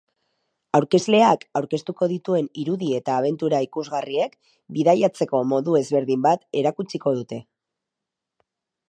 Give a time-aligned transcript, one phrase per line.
[0.77, 4.33] Aurkezleak aurkeztuko dituen irudi eta abentura ikusgarriek
[4.79, 7.41] bidaiatzeko modu ezberdin bat erakutsiko dute.